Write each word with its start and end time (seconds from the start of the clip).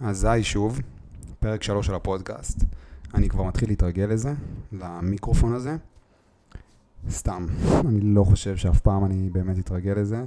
אז 0.00 0.18
זה 0.18 0.44
שוב, 0.44 0.80
פרק 1.40 1.62
3 1.62 1.86
של 1.86 1.94
הפודקאסט. 1.94 2.64
אני 3.14 3.28
כבר 3.28 3.42
מתחיל 3.42 3.68
להתרגל 3.68 4.04
לזה, 4.04 4.34
למיקרופון 4.72 5.54
הזה. 5.54 5.76
סתם, 7.10 7.46
אני 7.88 8.00
לא 8.00 8.24
חושב 8.24 8.56
שאף 8.56 8.80
פעם 8.80 9.04
אני 9.04 9.30
באמת 9.30 9.58
אתרגל 9.58 9.92
לזה. 9.92 10.24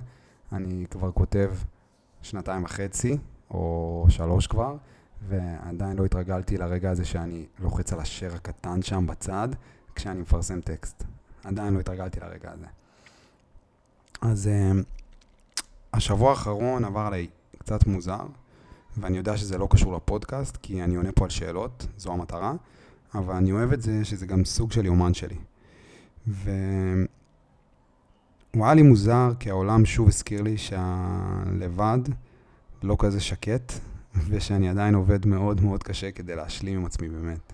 אני 0.51 0.85
כבר 0.89 1.11
כותב 1.11 1.51
שנתיים 2.21 2.63
וחצי, 2.63 3.17
או 3.51 4.05
שלוש 4.09 4.47
כבר, 4.47 4.75
ועדיין 5.29 5.97
לא 5.97 6.05
התרגלתי 6.05 6.57
לרגע 6.57 6.91
הזה 6.91 7.05
שאני 7.05 7.45
לוחץ 7.59 7.93
על 7.93 7.99
השיר 7.99 8.35
הקטן 8.35 8.81
שם 8.81 9.07
בצד, 9.07 9.49
כשאני 9.95 10.21
מפרסם 10.21 10.61
טקסט. 10.61 11.03
עדיין 11.43 11.73
לא 11.73 11.79
התרגלתי 11.79 12.19
לרגע 12.19 12.51
הזה. 12.51 12.65
אז 14.21 14.47
אה, 14.47 14.71
השבוע 15.93 16.29
האחרון 16.29 16.85
עבר 16.85 16.99
עליי 16.99 17.27
קצת 17.57 17.87
מוזר. 17.87 18.25
ואני 18.99 19.17
יודע 19.17 19.37
שזה 19.37 19.57
לא 19.57 19.67
קשור 19.69 19.95
לפודקאסט, 19.95 20.57
כי 20.57 20.83
אני 20.83 20.95
עונה 20.95 21.11
פה 21.11 21.23
על 21.23 21.29
שאלות, 21.29 21.87
זו 21.97 22.13
המטרה, 22.13 22.53
אבל 23.15 23.35
אני 23.35 23.51
אוהב 23.51 23.73
את 23.73 23.81
זה 23.81 24.05
שזה 24.05 24.25
גם 24.25 24.45
סוג 24.45 24.71
של 24.71 24.85
יומן 24.85 25.13
שלי. 25.13 25.35
והוא 26.27 27.05
היה 28.65 28.73
לי 28.73 28.81
מוזר, 28.81 29.31
כי 29.39 29.49
העולם 29.49 29.85
שוב 29.85 30.07
הזכיר 30.07 30.41
לי 30.41 30.57
שהלבד 30.57 31.99
לא 32.83 32.95
כזה 32.99 33.19
שקט, 33.19 33.73
ושאני 34.29 34.69
עדיין 34.69 34.95
עובד 34.95 35.25
מאוד 35.25 35.61
מאוד 35.61 35.83
קשה 35.83 36.11
כדי 36.11 36.35
להשלים 36.35 36.79
עם 36.79 36.85
עצמי 36.85 37.09
באמת. 37.09 37.53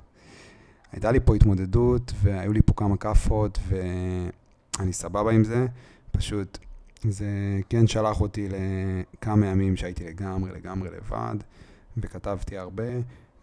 הייתה 0.91 1.12
לי 1.12 1.20
פה 1.20 1.35
התמודדות, 1.35 2.13
והיו 2.21 2.54
לי 2.54 2.62
פה 2.66 2.73
כמה 2.73 2.98
כאפות, 2.98 3.59
ואני 3.68 4.93
סבבה 4.93 5.32
עם 5.32 5.43
זה, 5.43 5.68
פשוט 6.12 6.57
זה 7.09 7.59
כן 7.70 7.88
שלח 7.88 8.22
אותי 8.22 8.48
לכמה 8.50 9.46
ימים 9.46 9.76
שהייתי 9.76 10.04
לגמרי 10.04 10.52
לגמרי 10.52 10.90
לבד, 10.90 11.36
וכתבתי 11.98 12.58
הרבה, 12.58 12.84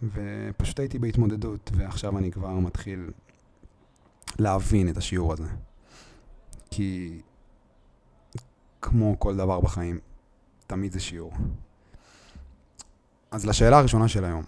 ופשוט 0.03 0.81
הייתי 0.81 0.99
בהתמודדות, 0.99 1.71
ועכשיו 1.75 2.19
אני 2.19 2.31
כבר 2.31 2.55
מתחיל 2.55 3.11
להבין 4.39 4.89
את 4.89 4.97
השיעור 4.97 5.33
הזה. 5.33 5.49
כי 6.71 7.21
כמו 8.83 9.17
כל 9.19 9.37
דבר 9.37 9.61
בחיים, 9.61 9.99
תמיד 10.67 10.93
זה 10.93 11.01
שיעור. 11.01 11.33
אז 13.31 13.47
לשאלה 13.47 13.79
הראשונה 13.79 14.09
של 14.09 14.25
היום, 14.25 14.45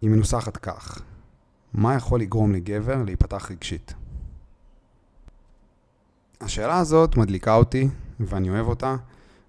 היא 0.00 0.10
מנוסחת 0.10 0.56
כך: 0.56 1.02
מה 1.72 1.94
יכול 1.94 2.20
לגרום 2.20 2.52
לגבר 2.52 3.02
להיפתח 3.02 3.50
רגשית? 3.50 3.94
השאלה 6.40 6.78
הזאת 6.78 7.16
מדליקה 7.16 7.54
אותי, 7.54 7.88
ואני 8.20 8.50
אוהב 8.50 8.66
אותה, 8.66 8.96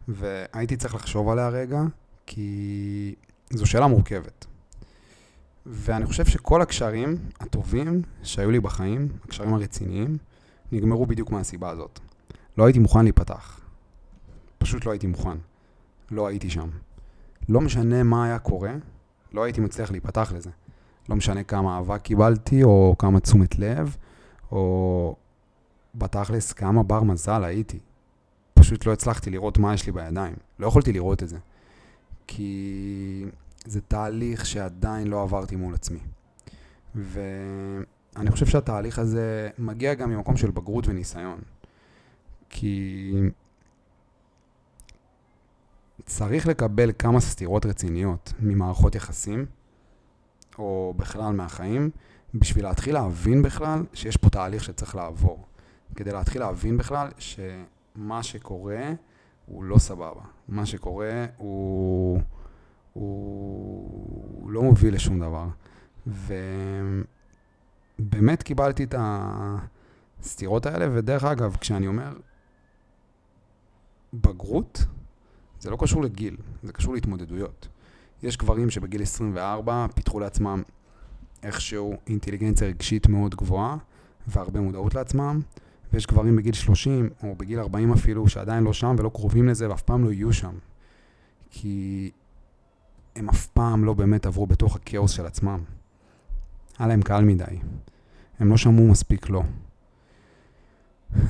והייתי 0.07 0.77
צריך 0.77 0.95
לחשוב 0.95 1.29
עליה 1.29 1.49
רגע, 1.49 1.81
כי 2.25 3.15
זו 3.49 3.65
שאלה 3.65 3.87
מורכבת. 3.87 4.45
ואני 5.65 6.05
חושב 6.05 6.25
שכל 6.25 6.61
הקשרים 6.61 7.17
הטובים 7.39 8.01
שהיו 8.23 8.51
לי 8.51 8.59
בחיים, 8.59 9.07
הקשרים 9.23 9.53
הרציניים, 9.53 10.17
נגמרו 10.71 11.05
בדיוק 11.05 11.31
מהסיבה 11.31 11.69
הזאת. 11.69 11.99
לא 12.57 12.65
הייתי 12.65 12.79
מוכן 12.79 13.03
להיפתח. 13.03 13.59
פשוט 14.57 14.85
לא 14.85 14.91
הייתי 14.91 15.07
מוכן. 15.07 15.37
לא 16.11 16.27
הייתי 16.27 16.49
שם. 16.49 16.69
לא 17.49 17.61
משנה 17.61 18.03
מה 18.03 18.25
היה 18.25 18.39
קורה, 18.39 18.73
לא 19.33 19.43
הייתי 19.43 19.61
מצליח 19.61 19.91
להיפתח 19.91 20.31
לזה. 20.35 20.49
לא 21.09 21.15
משנה 21.15 21.43
כמה 21.43 21.77
אהבה 21.77 21.97
קיבלתי, 21.97 22.63
או 22.63 22.95
כמה 22.99 23.19
תשומת 23.19 23.59
לב, 23.59 23.97
או 24.51 25.15
בתכלס 25.97 26.53
כמה 26.53 26.83
בר 26.83 27.03
מזל 27.03 27.43
הייתי. 27.43 27.79
פשוט 28.53 28.85
לא 28.85 28.93
הצלחתי 28.93 29.29
לראות 29.29 29.57
מה 29.57 29.73
יש 29.73 29.85
לי 29.85 29.91
בידיים. 29.91 30.35
לא 30.59 30.67
יכולתי 30.67 30.93
לראות 30.93 31.23
את 31.23 31.29
זה. 31.29 31.37
כי 32.27 33.25
זה 33.65 33.81
תהליך 33.81 34.45
שעדיין 34.45 35.07
לא 35.07 35.23
עברתי 35.23 35.55
מול 35.55 35.73
עצמי. 35.73 35.99
ואני 36.95 38.31
חושב 38.31 38.45
שהתהליך 38.45 38.99
הזה 38.99 39.49
מגיע 39.57 39.93
גם 39.93 40.09
ממקום 40.09 40.37
של 40.37 40.51
בגרות 40.51 40.87
וניסיון. 40.87 41.39
כי 42.49 43.13
צריך 46.05 46.47
לקבל 46.47 46.91
כמה 46.99 47.19
סתירות 47.19 47.65
רציניות 47.65 48.33
ממערכות 48.39 48.95
יחסים, 48.95 49.45
או 50.57 50.93
בכלל 50.97 51.33
מהחיים, 51.33 51.89
בשביל 52.33 52.65
להתחיל 52.65 52.93
להבין 52.93 53.41
בכלל 53.41 53.83
שיש 53.93 54.17
פה 54.17 54.29
תהליך 54.29 54.63
שצריך 54.63 54.95
לעבור. 54.95 55.45
כדי 55.95 56.11
להתחיל 56.11 56.41
להבין 56.41 56.77
בכלל 56.77 57.07
שמה 57.17 58.23
שקורה 58.23 58.93
הוא 59.45 59.63
לא 59.63 59.77
סבבה. 59.77 60.21
מה 60.47 60.65
שקורה 60.65 61.25
הוא, 61.37 62.21
הוא 62.93 64.51
לא 64.51 64.63
מוביל 64.63 64.93
לשום 64.93 65.19
דבר. 65.19 65.47
ובאמת 67.99 68.43
קיבלתי 68.43 68.83
את 68.83 68.95
הסתירות 70.19 70.65
האלה, 70.65 70.87
ודרך 70.93 71.23
אגב, 71.23 71.57
כשאני 71.59 71.87
אומר 71.87 72.13
בגרות, 74.13 74.85
זה 75.59 75.69
לא 75.69 75.77
קשור 75.79 76.03
לגיל, 76.03 76.37
זה 76.63 76.73
קשור 76.73 76.93
להתמודדויות. 76.93 77.67
יש 78.23 78.37
גברים 78.37 78.69
שבגיל 78.69 79.01
24 79.01 79.87
פיתחו 79.95 80.19
לעצמם 80.19 80.61
איכשהו 81.43 81.93
אינטליגנציה 82.07 82.67
רגשית 82.67 83.07
מאוד 83.07 83.35
גבוהה 83.35 83.77
והרבה 84.27 84.59
מודעות 84.61 84.95
לעצמם, 84.95 85.41
ויש 85.93 86.07
גברים 86.07 86.35
בגיל 86.35 86.53
30, 86.53 87.09
או 87.23 87.35
בגיל 87.35 87.59
40 87.59 87.93
אפילו, 87.93 88.27
שעדיין 88.27 88.63
לא 88.63 88.73
שם 88.73 88.95
ולא 88.99 89.09
קרובים 89.09 89.47
לזה, 89.47 89.69
ואף 89.69 89.81
פעם 89.81 90.03
לא 90.03 90.11
יהיו 90.11 90.33
שם. 90.33 90.53
כי 91.51 92.11
הם 93.15 93.29
אף 93.29 93.47
פעם 93.47 93.85
לא 93.85 93.93
באמת 93.93 94.25
עברו 94.25 94.47
בתוך 94.47 94.75
הכאוס 94.75 95.11
של 95.11 95.25
עצמם. 95.25 95.59
היה 96.79 96.87
להם 96.87 97.01
קל 97.01 97.23
מדי. 97.23 97.43
הם 98.39 98.49
לא 98.49 98.57
שמעו 98.57 98.87
מספיק 98.87 99.29
לא. 99.29 99.43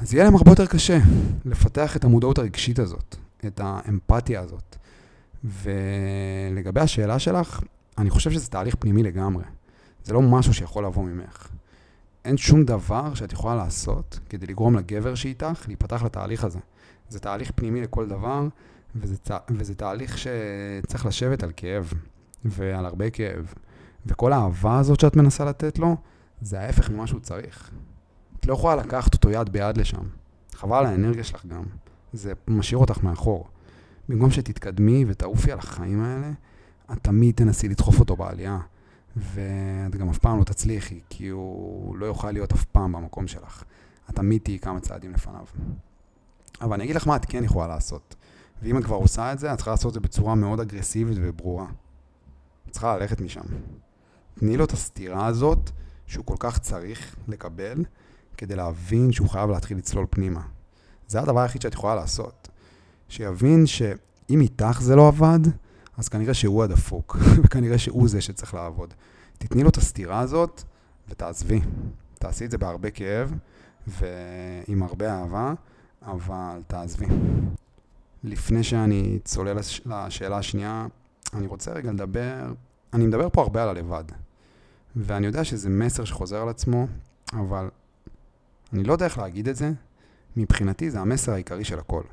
אז 0.02 0.14
יהיה 0.14 0.24
להם 0.24 0.36
הרבה 0.36 0.52
יותר 0.52 0.66
קשה 0.66 1.00
לפתח 1.46 1.98
את 1.98 2.04
המודעות 2.04 2.38
הרגשית 2.38 2.80
הזאת, 2.80 3.16
את 3.48 3.62
האמפתיה 3.64 4.42
הזאת. 4.42 4.76
ולגבי 5.44 6.80
השאלה 6.80 7.20
שלך, 7.20 7.62
אני 7.98 8.10
חושב 8.10 8.32
שזה 8.32 8.48
תהליך 8.48 8.76
פנימי 8.80 9.04
לגמרי. 9.04 9.44
זה 10.04 10.14
לא 10.14 10.22
משהו 10.22 10.54
שיכול 10.54 10.86
לבוא 10.86 11.04
ממך. 11.04 11.48
אין 12.28 12.38
שום 12.38 12.64
דבר 12.64 13.14
שאת 13.14 13.34
יכולה 13.34 13.56
לעשות 13.56 14.20
כדי 14.30 14.46
לגרום 14.46 14.76
לגבר 14.76 15.16
שאיתך 15.16 15.64
להיפתח 15.68 16.04
לתהליך 16.04 16.44
הזה. 16.44 16.60
זה 17.10 17.20
תהליך 17.20 17.52
פנימי 17.56 17.82
לכל 17.82 18.08
דבר, 18.08 18.48
וזה, 18.96 19.16
וזה 19.50 19.76
תהליך 19.76 20.18
שצריך 20.18 21.06
לשבת 21.06 21.44
על 21.44 21.52
כאב, 21.58 21.94
ועל 22.46 22.86
הרבה 22.86 23.10
כאב. 23.10 23.54
וכל 24.06 24.34
האהבה 24.34 24.80
הזאת 24.80 25.00
שאת 25.00 25.16
מנסה 25.16 25.46
לתת 25.46 25.80
לו, 25.80 25.96
זה 26.42 26.60
ההפך 26.60 26.90
ממה 26.90 27.08
שהוא 27.08 27.20
צריך. 27.20 27.72
את 28.40 28.46
לא 28.46 28.54
יכולה 28.54 28.76
לקחת 28.76 29.14
אותו 29.14 29.30
יד 29.30 29.50
ביד 29.50 29.78
לשם. 29.78 30.04
חבל 30.54 30.78
על 30.78 30.86
האנרגיה 30.86 31.24
שלך 31.24 31.46
גם. 31.46 31.64
זה 32.14 32.34
משאיר 32.48 32.80
אותך 32.80 33.04
מאחור. 33.04 33.48
במקום 34.10 34.32
שתתקדמי 34.32 35.06
ותעופי 35.08 35.52
על 35.52 35.60
החיים 35.60 36.04
האלה, 36.04 36.32
את 36.92 36.98
תמיד 37.02 37.36
תנסי 37.36 37.70
לדחוף 37.70 38.00
אותו 38.00 38.16
בעלייה. 38.16 38.60
ואת 39.20 39.96
גם 39.96 40.10
אף 40.10 40.18
פעם 40.18 40.40
לא 40.40 40.44
תצליחי, 40.44 41.00
כי 41.10 41.28
הוא 41.28 41.98
לא 41.98 42.06
יוכל 42.06 42.32
להיות 42.32 42.52
אף 42.54 42.66
פעם 42.66 42.92
במקום 42.92 43.28
שלך. 43.28 43.64
את 44.10 44.16
תמיד 44.16 44.42
תהיי 44.44 44.60
כמה 44.60 44.80
צעדים 44.80 45.12
לפניו. 45.12 45.46
אבל 46.62 46.74
אני 46.74 46.84
אגיד 46.84 46.96
לך 46.96 47.08
מה 47.08 47.16
את 47.16 47.26
כן 47.26 47.44
יכולה 47.44 47.68
לעשות. 47.68 48.16
ואם 48.62 48.78
את 48.78 48.84
כבר 48.84 48.96
עושה 48.96 49.34
את 49.34 49.40
זה, 49.40 49.54
את 49.54 49.58
צריכה 49.58 49.72
לעשות 49.72 49.90
את 49.90 49.94
זה 49.94 50.00
בצורה 50.00 50.36
מאוד 50.36 50.60
אגרסיבית 50.60 51.18
וברורה. 51.22 51.68
את 52.68 52.72
צריכה 52.72 52.98
ללכת 52.98 53.22
משם. 53.22 53.42
תני 54.40 54.58
לו 54.58 54.66
את 54.66 54.72
הסתירה 54.72 55.26
הזאת, 55.26 55.72
שהוא 56.06 56.26
כל 56.26 56.36
כך 56.40 56.60
צריך 56.60 57.16
לקבל, 57.28 57.86
כדי 58.38 58.56
להבין 58.56 59.12
שהוא 59.12 59.30
חייב 59.30 59.50
להתחיל 59.50 59.78
לצלול 59.78 60.06
פנימה. 60.10 60.42
זה 61.08 61.22
הדבר 61.22 61.40
היחיד 61.40 61.62
שאת 61.62 61.74
יכולה 61.74 61.96
לעשות. 61.96 62.50
שיבין 63.10 63.66
שאם 63.66 64.42
איתך 64.42 64.82
זה 64.82 64.96
לא 64.96 65.08
עבד, 65.08 65.40
אז 65.98 66.10
כנראה 66.10 66.34
שהוא 66.34 66.64
הדפוק, 66.64 67.18
וכנראה 67.44 67.78
שהוא 67.78 68.10
זה 68.10 68.22
שצריך 68.22 68.54
לעבוד. 68.54 68.94
תתני 69.38 69.64
לו 69.64 69.70
את 69.70 69.78
הסתירה 69.78 70.20
הזאת 70.20 70.64
ותעזבי. 71.10 71.62
תעשי 72.20 72.46
את 72.46 72.52
זה 72.52 72.58
בהרבה 72.58 72.92
כאב 72.92 73.34
ועם 73.88 74.84
הרבה 74.84 75.14
אהבה, 75.14 75.54
אבל 76.02 76.62
תעזבי. 76.68 77.06
לפני 78.24 78.64
שאני 78.64 79.20
צולל 79.24 79.58
לשאלה 79.86 80.38
השנייה, 80.38 80.88
אני 81.34 81.48
רוצה 81.48 81.72
רגע 81.72 81.92
לדבר, 81.92 82.54
אני 82.94 83.08
מדבר 83.08 83.30
פה 83.30 83.42
הרבה 83.42 83.64
על 83.64 83.70
הלבד. 83.70 84.04
ואני 84.96 85.28
יודע 85.28 85.44
שזה 85.44 85.70
מסר 85.70 86.06
שחוזר 86.06 86.42
על 86.42 86.50
עצמו, 86.50 86.88
אבל 87.34 87.70
אני 88.74 88.84
לא 88.84 88.94
יודע 88.94 89.06
איך 89.06 89.18
להגיד 89.18 89.48
את 89.48 89.56
זה. 89.56 89.72
מבחינתי 90.38 90.92
זה 90.92 91.00
המסר 91.00 91.32
העיקרי 91.32 91.64
של 91.64 91.80
הכל. 91.80 92.04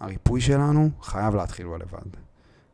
הריפוי 0.00 0.40
שלנו 0.40 0.90
חייב 1.02 1.34
להתחיל 1.34 1.66
בלבד. 1.66 2.25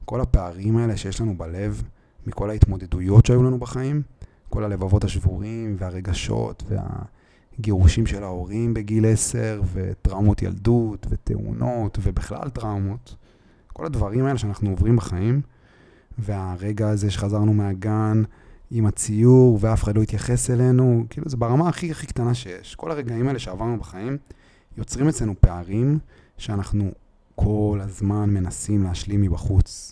כל 0.04 0.20
הפערים 0.20 0.76
האלה 0.76 0.96
שיש 0.96 1.20
לנו 1.20 1.38
בלב, 1.38 1.82
מכל 2.26 2.50
ההתמודדויות 2.50 3.26
שהיו 3.26 3.42
לנו 3.42 3.58
בחיים, 3.58 4.02
כל 4.48 4.64
הלבבות 4.64 5.04
השבורים 5.04 5.76
והרגשות 5.78 6.62
והגירושים 6.68 8.06
של 8.06 8.22
ההורים 8.22 8.74
בגיל 8.74 9.06
10 9.06 9.62
וטראומות 9.72 10.42
ילדות 10.42 11.06
ותאונות 11.10 11.98
ובכלל 12.02 12.48
טראומות, 12.48 13.16
כל 13.72 13.86
הדברים 13.86 14.24
האלה 14.24 14.38
שאנחנו 14.38 14.70
עוברים 14.70 14.96
בחיים, 14.96 15.40
והרגע 16.18 16.88
הזה 16.88 17.10
שחזרנו 17.10 17.54
מהגן 17.54 18.22
עם 18.70 18.86
הציור 18.86 19.58
ואף 19.60 19.84
אחד 19.84 19.96
לא 19.96 20.02
התייחס 20.02 20.50
אלינו, 20.50 21.04
כאילו 21.10 21.28
זה 21.28 21.36
ברמה 21.36 21.68
הכי 21.68 21.90
הכי 21.90 22.06
קטנה 22.06 22.34
שיש. 22.34 22.74
כל 22.74 22.90
הרגעים 22.90 23.28
האלה 23.28 23.38
שעברנו 23.38 23.78
בחיים 23.78 24.16
יוצרים 24.76 25.08
אצלנו 25.08 25.34
פערים 25.40 25.98
שאנחנו 26.38 26.90
כל 27.34 27.78
הזמן 27.82 28.30
מנסים 28.30 28.82
להשלים 28.82 29.20
מבחוץ. 29.20 29.91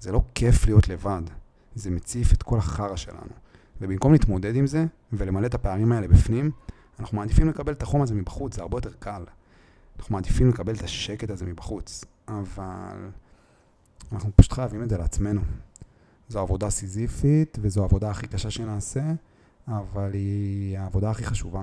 זה 0.00 0.12
לא 0.12 0.22
כיף 0.34 0.66
להיות 0.66 0.88
לבד, 0.88 1.22
זה 1.74 1.90
מציף 1.90 2.32
את 2.32 2.42
כל 2.42 2.58
החרא 2.58 2.96
שלנו. 2.96 3.32
ובמקום 3.80 4.12
להתמודד 4.12 4.56
עם 4.56 4.66
זה 4.66 4.84
ולמלא 5.12 5.46
את 5.46 5.54
הפערים 5.54 5.92
האלה 5.92 6.08
בפנים, 6.08 6.50
אנחנו 7.00 7.16
מעדיפים 7.16 7.48
לקבל 7.48 7.72
את 7.72 7.82
החום 7.82 8.02
הזה 8.02 8.14
מבחוץ, 8.14 8.54
זה 8.56 8.62
הרבה 8.62 8.76
יותר 8.76 8.92
קל. 8.98 9.24
אנחנו 9.98 10.14
מעדיפים 10.14 10.48
לקבל 10.48 10.74
את 10.74 10.82
השקט 10.82 11.30
הזה 11.30 11.46
מבחוץ, 11.46 12.04
אבל 12.28 13.10
אנחנו 14.12 14.30
פשוט 14.36 14.52
חייבים 14.52 14.82
את 14.82 14.88
זה 14.88 14.98
לעצמנו. 14.98 15.40
זו 16.28 16.40
עבודה 16.40 16.70
סיזיפית 16.70 17.58
וזו 17.60 17.82
העבודה 17.82 18.10
הכי 18.10 18.26
קשה 18.26 18.50
שנעשה, 18.50 19.12
אבל 19.68 20.12
היא 20.12 20.78
העבודה 20.78 21.10
הכי 21.10 21.24
חשובה. 21.24 21.62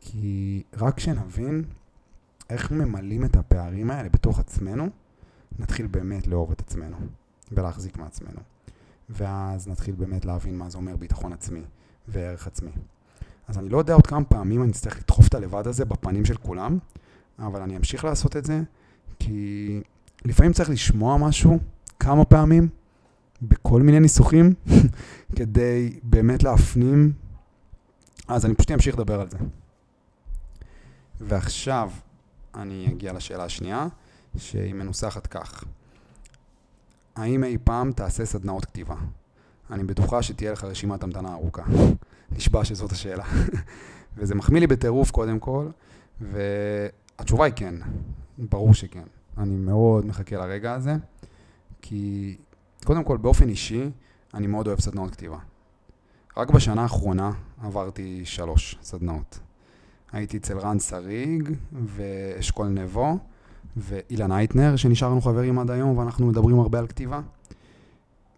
כי 0.00 0.62
רק 0.76 0.96
כשנבין 0.96 1.64
איך 2.50 2.70
ממלאים 2.70 3.24
את 3.24 3.36
הפערים 3.36 3.90
האלה 3.90 4.08
בתוך 4.08 4.38
עצמנו, 4.38 4.88
נתחיל 5.60 5.86
באמת 5.86 6.26
לאהוב 6.26 6.50
את 6.50 6.60
עצמנו 6.60 6.96
ולהחזיק 7.52 7.98
מעצמנו. 7.98 8.40
ואז 9.08 9.68
נתחיל 9.68 9.94
באמת 9.94 10.24
להבין 10.24 10.58
מה 10.58 10.70
זה 10.70 10.78
אומר 10.78 10.96
ביטחון 10.96 11.32
עצמי 11.32 11.62
וערך 12.08 12.46
עצמי. 12.46 12.70
אז 13.48 13.58
אני 13.58 13.68
לא 13.68 13.78
יודע 13.78 13.94
עוד 13.94 14.06
כמה 14.06 14.24
פעמים 14.24 14.62
אני 14.62 14.70
אצטרך 14.70 14.98
לדחוף 14.98 15.28
את 15.28 15.34
הלבד 15.34 15.66
הזה 15.66 15.84
בפנים 15.84 16.24
של 16.24 16.36
כולם, 16.36 16.78
אבל 17.38 17.62
אני 17.62 17.76
אמשיך 17.76 18.04
לעשות 18.04 18.36
את 18.36 18.44
זה, 18.44 18.62
כי 19.18 19.80
לפעמים 20.24 20.52
צריך 20.52 20.70
לשמוע 20.70 21.16
משהו 21.16 21.58
כמה 22.00 22.24
פעמים, 22.24 22.68
בכל 23.42 23.82
מיני 23.82 24.00
ניסוחים, 24.00 24.54
כדי 25.36 25.98
באמת 26.02 26.42
להפנים, 26.42 27.12
אז 28.28 28.46
אני 28.46 28.54
פשוט 28.54 28.70
אמשיך 28.70 28.94
לדבר 28.94 29.20
על 29.20 29.30
זה. 29.30 29.38
ועכשיו 31.20 31.90
אני 32.54 32.88
אגיע 32.92 33.12
לשאלה 33.12 33.44
השנייה, 33.44 33.86
שהיא 34.36 34.74
מנוסחת 34.74 35.26
כך. 35.26 35.64
האם 37.16 37.44
אי 37.44 37.58
פעם 37.64 37.92
תעשה 37.92 38.24
סדנאות 38.24 38.64
כתיבה? 38.64 38.96
אני 39.70 39.84
בטוחה 39.84 40.22
שתהיה 40.22 40.52
לך 40.52 40.64
רשימת 40.64 41.02
המתנה 41.02 41.32
ארוכה. 41.32 41.62
נשבע 42.32 42.64
שזאת 42.64 42.92
השאלה. 42.92 43.24
וזה 44.16 44.34
מחמיא 44.34 44.60
לי 44.60 44.66
בטירוף 44.66 45.10
קודם 45.10 45.38
כל, 45.38 45.66
והתשובה 46.20 47.44
היא 47.44 47.54
כן, 47.56 47.74
ברור 48.38 48.74
שכן. 48.74 49.04
אני 49.38 49.56
מאוד 49.56 50.06
מחכה 50.06 50.36
לרגע 50.36 50.72
הזה, 50.74 50.96
כי 51.82 52.36
קודם 52.84 53.04
כל 53.04 53.16
באופן 53.16 53.48
אישי, 53.48 53.90
אני 54.34 54.46
מאוד 54.46 54.66
אוהב 54.66 54.80
סדנאות 54.80 55.10
כתיבה. 55.10 55.38
רק 56.36 56.50
בשנה 56.50 56.82
האחרונה 56.82 57.32
עברתי 57.62 58.22
שלוש 58.24 58.78
סדנאות. 58.82 59.38
הייתי 60.12 60.36
אצל 60.36 60.58
רן 60.58 60.78
שריג 60.78 61.50
ואשכול 61.72 62.66
נבו 62.66 63.18
ואילן 63.76 64.32
אייטנר, 64.32 64.76
שנשארנו 64.76 65.20
חברים 65.20 65.58
עד 65.58 65.70
היום 65.70 65.98
ואנחנו 65.98 66.26
מדברים 66.26 66.60
הרבה 66.60 66.78
על 66.78 66.86
כתיבה. 66.86 67.20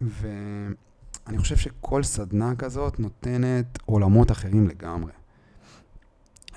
ואני 0.01 1.37
חושב 1.37 1.57
שכל 1.57 2.03
סדנה 2.03 2.55
כזאת 2.55 2.99
נותנת 2.99 3.79
עולמות 3.85 4.31
אחרים 4.31 4.67
לגמרי. 4.67 5.11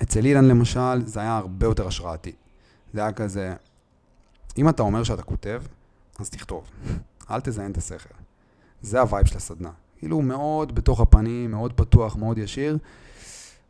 אצל 0.01 0.25
אילן 0.25 0.45
למשל, 0.45 1.05
זה 1.05 1.19
היה 1.19 1.37
הרבה 1.37 1.65
יותר 1.65 1.87
השראתי. 1.87 2.31
זה 2.93 3.01
היה 3.01 3.11
כזה, 3.11 3.55
אם 4.57 4.69
אתה 4.69 4.83
אומר 4.83 5.03
שאתה 5.03 5.21
כותב, 5.21 5.61
אז 6.19 6.29
תכתוב. 6.29 6.63
אל 7.31 7.41
תזיין 7.41 7.71
את 7.71 7.77
השכל. 7.77 8.09
זה 8.81 9.01
ה 9.01 9.06
vibe 9.06 9.25
של 9.25 9.37
הסדנה. 9.37 9.71
כאילו 9.99 10.21
מאוד 10.21 10.75
בתוך 10.75 10.99
הפנים, 10.99 11.51
מאוד 11.51 11.73
פתוח, 11.73 12.15
מאוד 12.15 12.37
ישיר. 12.37 12.77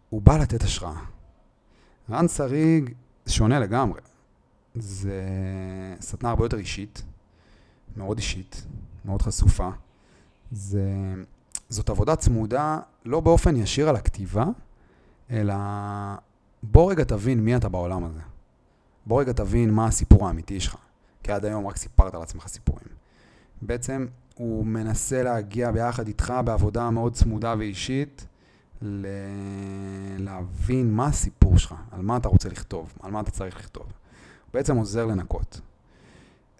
הוא 0.10 0.22
בא 0.22 0.38
לתת 0.38 0.64
השראה. 0.64 1.00
רן 2.10 2.28
שריג 2.28 2.94
שונה 3.28 3.60
לגמרי. 3.60 4.00
זה 4.80 5.22
סדנה 6.00 6.30
הרבה 6.30 6.46
יותר 6.46 6.58
אישית, 6.58 7.04
מאוד 7.98 8.18
אישית, 8.18 8.66
מאוד 9.06 9.22
חשופה. 9.22 9.70
זה, 10.52 10.84
זאת 11.70 11.90
עבודה 11.90 12.16
צמודה, 12.16 12.80
לא 13.06 13.20
באופן 13.20 13.56
ישיר 13.56 13.90
על 13.90 13.96
הכתיבה, 13.96 14.46
אלא 15.32 15.56
בוא 16.64 16.92
רגע 16.92 17.04
תבין 17.04 17.40
מי 17.40 17.56
אתה 17.56 17.70
בעולם 17.70 18.04
הזה. 18.04 18.20
בוא 19.06 19.22
רגע 19.22 19.32
תבין 19.32 19.72
מה 19.72 19.86
הסיפור 19.86 20.28
האמיתי 20.28 20.60
שלך. 20.60 20.76
כי 21.24 21.32
עד 21.32 21.46
היום 21.46 21.68
רק 21.68 21.78
סיפרת 21.78 22.16
על 22.16 22.22
עצמך 22.22 22.48
סיפורים. 22.48 22.88
בעצם 23.62 24.06
הוא 24.36 24.66
מנסה 24.66 25.24
להגיע 25.24 25.72
ביחד 25.72 26.08
איתך 26.08 26.34
בעבודה 26.46 26.90
מאוד 26.90 27.14
צמודה 27.14 27.56
ואישית, 27.58 28.26
ל... 28.82 29.08
להבין 30.18 30.94
מה 30.94 31.06
הסיפור 31.06 31.58
שלך, 31.58 31.76
על 31.92 32.02
מה 32.02 32.18
אתה 32.18 32.28
רוצה 32.28 32.50
לכתוב, 32.50 32.94
על 33.00 33.12
מה 33.12 33.20
אתה 33.20 33.32
צריך 33.32 33.58
לכתוב. 33.58 33.86
בעצם 34.54 34.78
עוזר 34.78 35.06
לנקות. 35.06 35.62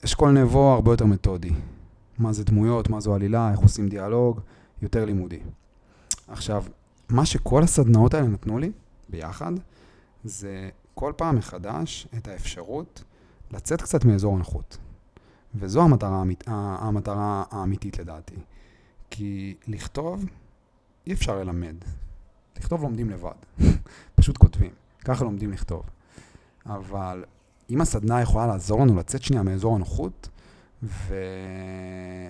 אשכול 0.06 0.32
נבו 0.32 0.74
הרבה 0.74 0.92
יותר 0.92 1.06
מתודי. 1.06 1.52
מה 2.18 2.34
זה 2.34 2.44
דמויות, 2.44 2.90
מה 2.90 3.00
זו 3.00 3.16
עלילה, 3.16 3.52
איך 3.52 3.60
עושים 3.60 3.90
דיאלוג, 3.90 4.40
יותר 4.82 5.06
לימודי. 5.06 5.40
עכשיו, 6.28 6.64
מה 7.10 7.26
שכל 7.26 7.64
הסדנאות 7.64 8.14
האלה 8.14 8.28
נתנו 8.28 8.60
לי, 8.60 8.72
ביחד, 9.10 9.52
זה 10.24 10.70
כל 10.94 11.14
פעם 11.18 11.36
מחדש 11.36 12.08
את 12.18 12.28
האפשרות 12.28 13.04
לצאת 13.52 13.82
קצת 13.82 14.06
מאזור 14.06 14.36
הנוחות. 14.36 14.78
וזו 15.56 15.82
המטרה, 15.82 16.24
המטרה 16.80 17.44
האמיתית 17.52 18.00
לדעתי. 18.00 18.36
כי 19.10 19.56
לכתוב, 19.68 20.26
אי 21.08 21.14
אפשר 21.14 21.36
ללמד. 21.36 21.76
לכתוב 22.58 22.82
לומדים 22.82 23.10
לבד. 23.10 23.32
פשוט 24.16 24.38
כותבים. 24.38 24.72
ככה 25.06 25.24
לומדים 25.24 25.52
לכתוב. 25.52 25.84
אבל 26.66 27.24
אם 27.70 27.82
הסדנה 27.82 28.22
יכולה 28.22 28.48
לעזור 28.48 28.82
לנו 28.82 28.96
לצאת 28.96 29.24
שנייה 29.24 29.44
מאזור 29.44 29.76
הנוחות, 29.76 30.30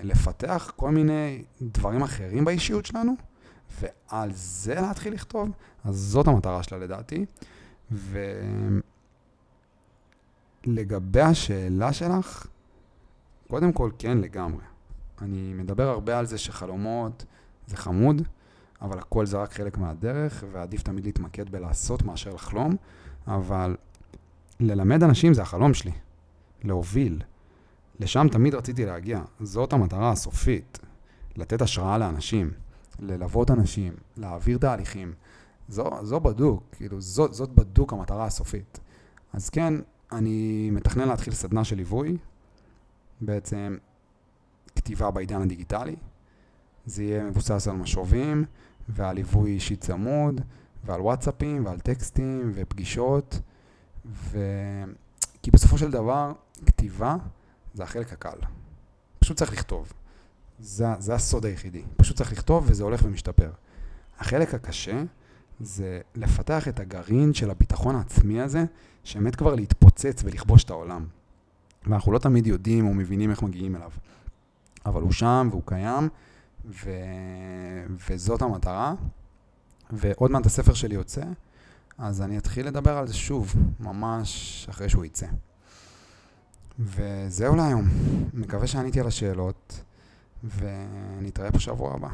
ולפתח 0.04 0.72
כל 0.75 0.92
מיני 0.92 1.44
דברים 1.62 2.01
אחרים 2.01 2.45
באישיות 2.45 2.86
שלנו, 2.86 3.16
ועל 3.81 4.31
זה 4.34 4.75
להתחיל 4.75 5.13
לכתוב, 5.13 5.50
אז 5.84 5.95
זאת 5.95 6.28
המטרה 6.28 6.63
שלה 6.63 6.78
לדעתי. 6.78 7.25
ולגבי 10.68 11.22
השאלה 11.22 11.94
שלך, 11.94 12.48
קודם 13.48 13.72
כל 13.72 13.92
כן 14.00 14.18
לגמרי. 14.18 14.63
אני 15.22 15.54
מדבר 15.54 15.89
הרבה 15.89 16.19
על 16.19 16.25
זה 16.25 16.38
שחלומות 16.38 17.25
זה 17.67 17.77
חמוד, 17.77 18.22
אבל 18.82 19.00
הכל 19.00 19.25
זה 19.25 19.38
רק 19.38 19.53
חלק 19.53 19.77
מהדרך, 19.77 20.44
ועדיף 20.51 20.82
תמיד 20.82 21.06
להתמקד 21.06 21.50
בלעשות 21.50 22.03
מאשר 22.03 22.34
לחלום, 22.34 22.75
אבל 23.27 23.75
ללמד 24.59 25.03
אנשים 25.03 25.33
זה 25.33 25.41
החלום 25.41 25.73
שלי, 25.73 25.91
להוביל. 26.63 27.21
לשם 27.99 28.27
תמיד 28.31 28.55
רציתי 28.55 28.85
להגיע, 28.85 29.21
זאת 29.39 29.73
המטרה 29.73 30.11
הסופית, 30.11 30.79
לתת 31.35 31.61
השראה 31.61 31.97
לאנשים, 31.97 32.51
ללוות 32.99 33.51
אנשים, 33.51 33.93
להעביר 34.17 34.57
תהליכים. 34.57 35.13
זו, 35.69 35.89
זו 36.03 36.19
בדוק, 36.19 36.63
כאילו, 36.71 37.01
זאת, 37.01 37.33
זאת 37.33 37.49
בדוק 37.49 37.93
המטרה 37.93 38.25
הסופית. 38.25 38.79
אז 39.33 39.49
כן, 39.49 39.73
אני 40.11 40.69
מתכנן 40.71 41.07
להתחיל 41.07 41.33
סדנה 41.33 41.63
של 41.63 41.75
ליווי, 41.75 42.17
בעצם 43.21 43.77
כתיבה 44.75 45.11
בעידן 45.11 45.41
הדיגיטלי. 45.41 45.95
זה 46.85 47.03
יהיה 47.03 47.23
מבוסס 47.23 47.67
על 47.67 47.75
משובים 47.75 48.45
ועל 48.89 49.15
ליווי 49.15 49.51
אישי 49.51 49.75
צמוד 49.75 50.41
ועל 50.85 51.01
וואטסאפים 51.01 51.65
ועל 51.65 51.79
טקסטים 51.79 52.51
ופגישות. 52.53 53.39
ו... 54.06 54.39
כי 55.42 55.51
בסופו 55.51 55.77
של 55.77 55.92
דבר, 55.92 56.32
כתיבה 56.66 57.16
זה 57.74 57.84
החלק 57.84 58.13
הקל. 58.13 58.38
פשוט 59.20 59.38
צריך 59.38 59.54
לכתוב. 59.54 59.94
זה, 60.60 60.86
זה 61.00 61.16
הסוד 61.16 61.46
היחידי. 61.46 61.84
פשוט 61.98 62.18
צריך 62.18 62.32
לכתוב 62.32 62.66
וזה 62.68 62.84
הולך 62.84 63.01
ומשתפר. 63.06 63.51
החלק 64.20 64.54
הקשה 64.54 65.04
זה 65.60 66.01
לפתח 66.16 66.68
את 66.68 66.80
הגרעין 66.80 67.34
של 67.34 67.50
הביטחון 67.51 67.96
העצמי 67.96 68.42
הזה, 68.42 68.66
שאמת 69.04 69.36
כבר 69.36 69.56
להתפוצץ 69.56 70.24
ולכבוש 70.24 70.63
את 70.63 70.70
העולם. 70.70 71.06
ואנחנו 71.88 72.12
לא 72.12 72.20
תמיד 72.20 72.48
יודעים 72.48 72.88
או 72.88 72.94
מבינים 72.94 73.32
איך 73.32 73.44
מגיעים 73.44 73.75
אליו. 73.75 73.92
אבל 74.86 75.01
הוא 75.01 75.12
שם 75.12 75.48
והוא 75.51 75.62
קיים, 75.66 76.10
ו... 76.66 76.92
וזאת 78.10 78.42
המטרה. 78.42 78.94
ועוד 79.92 80.32
מעט 80.32 80.46
הספר 80.46 80.74
שלי 80.74 80.96
יוצא, 80.96 81.24
אז 81.98 82.22
אני 82.22 82.38
אתחיל 82.38 82.68
לדבר 82.68 82.98
על 82.98 83.08
זה 83.08 83.13
שוב, 83.13 83.56
ממש 83.80 84.66
אחרי 84.70 84.89
שהוא 84.89 85.06
יצא. 85.06 85.27
וזהו 86.80 87.56
להיום. 87.56 87.88
מקווה 88.34 88.68
שעניתי 88.68 89.00
על 89.00 89.08
השאלות, 89.08 89.84
ונתראה 90.44 91.51
פה 91.51 91.60
שבוע 91.60 91.94
הבא. 91.94 92.10